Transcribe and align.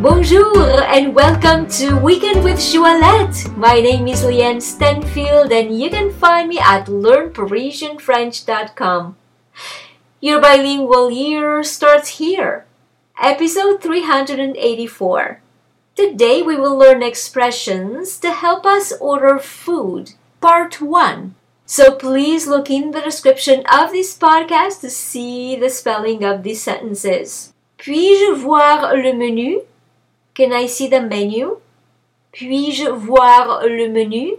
Bonjour 0.00 0.80
and 0.84 1.14
welcome 1.14 1.68
to 1.76 1.98
Weekend 1.98 2.42
with 2.42 2.56
Joalette. 2.56 3.54
My 3.54 3.80
name 3.80 4.08
is 4.08 4.22
Leanne 4.22 4.62
Stanfield 4.62 5.52
and 5.52 5.78
you 5.78 5.90
can 5.90 6.10
find 6.10 6.48
me 6.48 6.58
at 6.58 6.86
learnparisianfrench.com. 6.86 9.16
Your 10.22 10.40
bilingual 10.40 11.10
year 11.10 11.62
starts 11.62 12.16
here. 12.16 12.64
Episode 13.20 13.82
384. 13.82 15.42
Today 15.94 16.40
we 16.40 16.56
will 16.56 16.78
learn 16.78 17.02
expressions 17.02 18.16
to 18.20 18.32
help 18.32 18.64
us 18.64 18.94
order 19.02 19.38
food. 19.38 20.12
Part 20.40 20.80
1. 20.80 21.34
So 21.66 21.94
please 21.94 22.46
look 22.46 22.70
in 22.70 22.92
the 22.92 23.02
description 23.02 23.66
of 23.70 23.92
this 23.92 24.16
podcast 24.16 24.80
to 24.80 24.88
see 24.88 25.56
the 25.56 25.68
spelling 25.68 26.24
of 26.24 26.42
these 26.42 26.62
sentences. 26.62 27.52
Puis-je 27.76 28.34
voir 28.34 28.96
le 28.96 29.12
menu? 29.12 29.66
Can 30.40 30.54
I 30.54 30.68
see 30.68 30.88
the 30.88 31.02
menu? 31.02 31.58
Puis-je 32.32 32.88
voir 32.88 33.60
le 33.66 33.90
menu? 33.90 34.36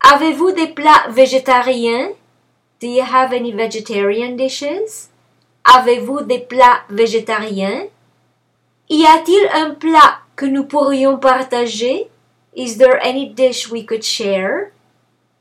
Avez-vous 0.00 0.50
des 0.50 0.66
plats 0.66 1.06
végétariens? 1.10 2.10
Do 2.80 2.88
you 2.88 3.04
have 3.04 3.32
any 3.32 3.52
vegetarian 3.52 4.34
dishes? 4.34 5.10
Avez-vous 5.64 6.22
des 6.22 6.40
plats 6.40 6.82
végétariens? 6.90 7.86
Y 8.90 9.06
a-t-il 9.06 9.48
un 9.54 9.76
plat 9.76 10.18
que 10.34 10.46
nous 10.46 10.64
pourrions 10.64 11.18
partager? 11.18 12.10
Is 12.56 12.76
there 12.76 12.98
any 13.00 13.28
dish 13.28 13.70
we 13.70 13.86
could 13.86 14.02
share? 14.02 14.72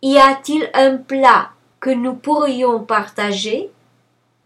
Y 0.04 0.20
a-t-il 0.20 0.70
un 0.76 0.98
plat 0.98 1.54
que 1.80 1.90
nous 1.90 2.13
pourrions 2.13 2.86
partager? 2.86 3.72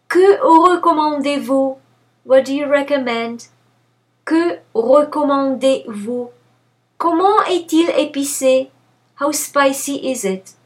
Que 0.08 0.40
recommandez-vous? 0.40 1.78
What 2.26 2.44
do 2.44 2.54
you 2.54 2.68
recommend? 2.70 3.50
Que 4.28 4.60
recommandez-vous? 4.74 6.32
Comment 6.98 7.42
est-il 7.50 7.90
épicé? 7.92 8.70
How 9.22 9.32
spicy 9.32 10.02
is 10.04 10.28
it? 10.28 10.58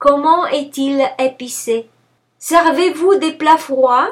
Comment 0.00 0.44
est-il 0.46 1.08
épicé? 1.16 1.88
Servez-vous 2.40 3.14
des 3.14 3.30
plats 3.30 3.58
froids? 3.58 4.08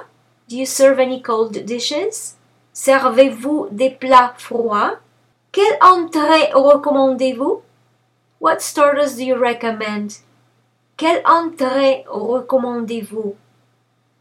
Do 0.48 0.55
you 0.55 0.65
serve 0.65 1.00
any 1.00 1.20
cold 1.20 1.65
dishes? 1.65 2.37
Servez-vous 2.72 3.67
des 3.72 3.91
plats 3.91 4.34
froids? 4.39 5.00
Quelle 5.50 5.77
entrée 5.81 6.53
recommandez-vous? 6.55 7.62
What 8.41 8.61
starters 8.61 9.17
do 9.17 9.25
you 9.25 9.34
recommend? 9.34 10.22
Quelle 10.97 11.20
entrée 11.27 12.05
recommandez-vous? 12.06 13.34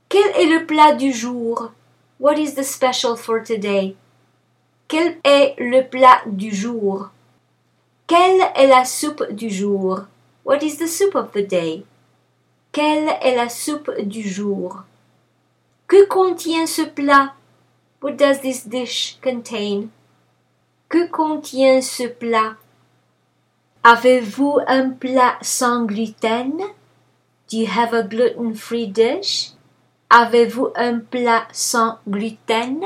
Quel 0.09 0.31
est 0.35 0.47
le 0.47 0.66
plat 0.66 0.94
du 0.94 1.13
jour? 1.13 1.69
What 2.19 2.39
is 2.39 2.55
the 2.55 2.63
special 2.63 3.16
for 3.16 3.44
today? 3.44 3.95
Quel 4.87 5.17
est 5.23 5.55
le 5.57 5.81
plat 5.87 6.21
du 6.25 6.53
jour? 6.53 7.09
Quelle 8.07 8.41
est 8.55 8.67
la 8.67 8.85
soupe 8.85 9.31
du 9.31 9.49
jour? 9.49 10.01
What 10.45 10.57
is 10.61 10.77
the 10.77 10.87
soup 10.87 11.15
of 11.15 11.31
the 11.31 11.47
day? 11.47 11.85
Quelle 12.71 13.09
est 13.21 13.35
la 13.35 13.49
soupe 13.49 13.91
du 14.01 14.27
jour? 14.27 14.83
Que 15.87 16.05
contient 16.07 16.65
ce 16.67 16.81
plat? 16.81 17.33
What 18.01 18.13
does 18.13 18.41
this 18.41 18.67
dish 18.67 19.17
contain? 19.23 19.89
Que 20.89 21.07
contient 21.07 21.81
ce 21.81 22.07
plat? 22.07 22.55
Avez-vous 23.83 24.59
un 24.67 24.89
plat 24.89 25.37
sans 25.41 25.85
gluten? 25.85 26.57
Do 27.49 27.57
you 27.57 27.67
have 27.67 27.93
a 27.93 28.03
gluten-free 28.03 28.87
dish? 28.87 29.51
Avez-vous 30.09 30.69
un 30.75 30.99
plat 30.99 31.47
sans 31.51 31.99
gluten? 32.07 32.81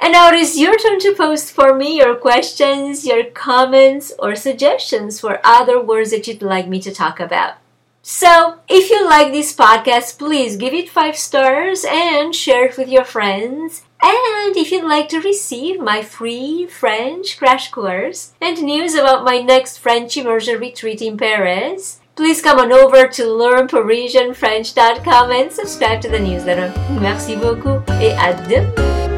And 0.00 0.12
now 0.12 0.28
it 0.28 0.34
is 0.34 0.58
your 0.58 0.76
turn 0.78 0.98
to 1.00 1.14
post 1.14 1.52
for 1.52 1.74
me 1.74 1.98
your 1.98 2.16
questions, 2.16 3.06
your 3.06 3.24
comments, 3.24 4.12
or 4.18 4.34
suggestions 4.34 5.20
for 5.20 5.40
other 5.44 5.80
words 5.80 6.10
that 6.10 6.26
you'd 6.26 6.42
like 6.42 6.66
me 6.66 6.80
to 6.80 6.92
talk 6.92 7.20
about. 7.20 7.54
So, 8.02 8.60
if 8.66 8.88
you 8.88 9.06
like 9.06 9.30
this 9.30 9.54
podcast, 9.54 10.18
please 10.18 10.56
give 10.56 10.72
it 10.72 10.88
5 10.88 11.16
stars 11.16 11.84
and 11.86 12.34
share 12.34 12.64
it 12.64 12.78
with 12.78 12.88
your 12.88 13.04
friends. 13.04 13.82
And 14.02 14.56
if 14.56 14.72
you'd 14.72 14.88
like 14.88 15.10
to 15.10 15.20
receive 15.20 15.78
my 15.78 16.00
free 16.02 16.66
French 16.66 17.38
crash 17.38 17.70
course 17.70 18.32
and 18.40 18.62
news 18.62 18.94
about 18.94 19.24
my 19.24 19.42
next 19.42 19.76
French 19.76 20.16
immersion 20.16 20.58
retreat 20.58 21.02
in 21.02 21.18
Paris, 21.18 22.00
please 22.16 22.40
come 22.40 22.58
on 22.58 22.72
over 22.72 23.06
to 23.06 23.22
learnparisianfrench.com 23.24 25.30
and 25.30 25.52
subscribe 25.52 26.00
to 26.00 26.08
the 26.08 26.18
newsletter. 26.18 26.72
Merci 26.98 27.36
beaucoup 27.36 27.82
et 28.00 28.16
à 28.16 28.32
demain! 28.48 29.09